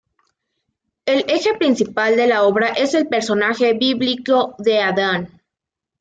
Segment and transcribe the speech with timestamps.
[1.05, 5.29] El eje principal de la obra es el personaje bíblico de Adán.